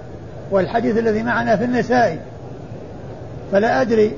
[0.51, 2.19] والحديث الذي معنا في النسائي.
[3.51, 4.11] فلا أدري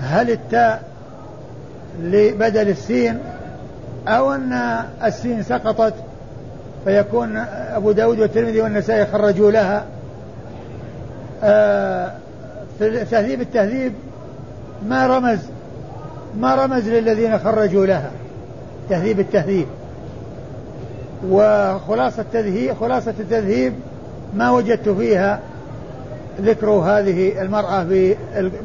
[0.00, 0.82] هل التاء
[2.02, 3.18] لبدل السين
[4.08, 5.94] أو أن السين سقطت
[6.84, 7.36] فيكون
[7.76, 9.84] أبو داود والترمذي والنسائي خرجوا لها.
[11.42, 12.12] آه
[12.78, 13.92] في تهذيب التهذيب
[14.88, 15.38] ما رمز
[16.38, 18.10] ما رمز للذين خرجوا لها.
[18.90, 19.66] تهذيب التهذيب.
[21.30, 23.72] وخلاصة التذهيب خلاصة التذهيب
[24.34, 25.40] ما وجدت فيها
[26.40, 27.86] ذكر هذه المرأة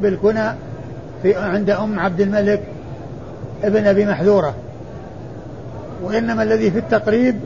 [0.01, 0.51] بالكنى
[1.23, 2.63] في عند أم عبد الملك
[3.63, 4.55] ابن أبي محذورة.
[6.03, 7.39] وإنما الذي في التقريب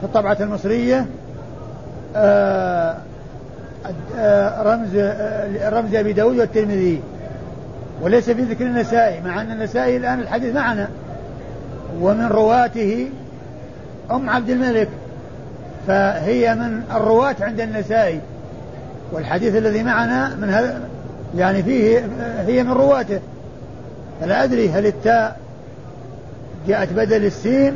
[0.00, 1.06] في الطبعة المصرية
[2.16, 2.96] آه،
[4.18, 7.00] آه، رمز آه، رمز أبي داود والترمذي.
[8.02, 10.88] وليس في ذكر النسائي مع أن النسائي الآن الحديث معنا.
[12.00, 13.10] ومن رواته
[14.10, 14.88] أم عبد الملك.
[15.86, 18.20] فهي من الرواة عند النسائي.
[19.12, 20.80] والحديث الذي معنا من هذا
[21.36, 22.08] يعني فيه
[22.46, 23.20] هي من رواته.
[24.20, 25.47] فلا أدري هل التاء
[26.66, 27.74] جاءت بدل السين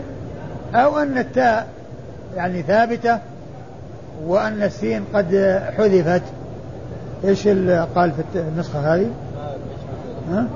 [0.75, 1.67] أو أن التاء
[2.37, 3.19] يعني ثابتة
[4.27, 6.23] وأن السين قد حذفت
[7.25, 7.49] إيش
[7.95, 9.11] قال في النسخة هذه؟
[10.31, 10.47] ها؟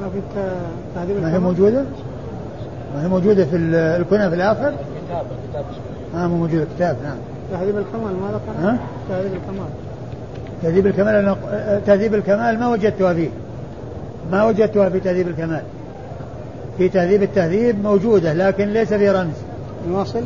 [0.00, 0.20] ما في
[0.94, 1.84] تهذيب ما هي موجودة؟
[2.94, 4.72] ما هي موجودة في الكنى في الآخر؟
[5.08, 5.64] كتاب كتاب
[6.14, 7.16] آه مو موجودة كتاب نعم
[7.52, 9.68] تهذيب الكمال ما ذكر؟ ها؟ تهذيب الكمال
[10.62, 11.36] تهذيب الكمال
[11.86, 13.28] تهذيب الكمال ما وجدتها فيه
[14.32, 15.62] ما وجدتها في تهذيب الكمال
[16.78, 19.34] في تهذيب التهذيب موجودة لكن ليس في رمز.
[19.88, 20.22] نواصل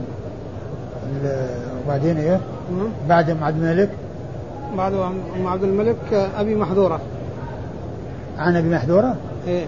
[1.85, 2.41] وبعدين إيه؟
[3.09, 3.89] بعد ام عبد الملك.
[4.77, 7.01] بعد ام عبد الملك أبي محذورة.
[8.39, 9.17] عن أبي محذورة؟
[9.49, 9.65] إيه.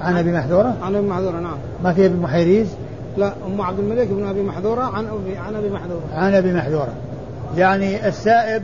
[0.00, 1.56] عن أبي محذورة؟ عن أبي محذورة نعم.
[1.84, 2.68] ما في أبي محيريز؟
[3.16, 6.02] لا أم عبد الملك بن أبي محذورة عن ابي عن أبي محذورة.
[6.14, 6.92] عن أبي محذورة.
[7.56, 8.62] يعني السائب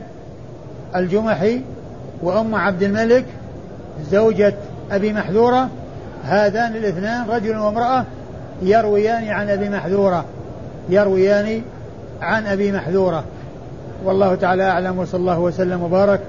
[0.95, 1.61] الجمحي
[2.23, 3.25] وأم عبد الملك
[4.11, 4.53] زوجة
[4.91, 5.69] أبي محذورة
[6.23, 8.05] هذان الاثنان رجل وامرأة
[8.61, 10.25] يرويان عن أبي محذورة.
[10.89, 11.61] يرويان
[12.21, 13.23] عن أبي محذورة.
[14.03, 16.19] والله تعالى أعلم وصلى الله وسلم وبارك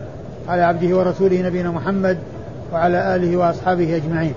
[0.49, 2.19] على عبده ورسوله نبينا محمد
[2.73, 4.35] وعلى آله وأصحابه أجمعين.